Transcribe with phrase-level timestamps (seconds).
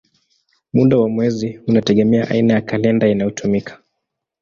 [0.73, 3.83] Muda wa mwezi unategemea aina ya kalenda inayotumika.